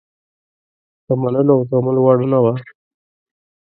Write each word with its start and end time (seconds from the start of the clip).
د 1.05 1.07
منلو 1.21 1.53
او 1.55 1.61
زغملو 1.69 2.01
وړ 2.03 2.17
نه 2.31 2.39
وه. 2.43 2.53